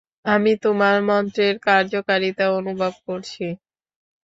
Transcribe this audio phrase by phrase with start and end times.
[0.25, 3.45] আমি তোমার মন্ত্রের কার্যকারিতা অনুভব করছি!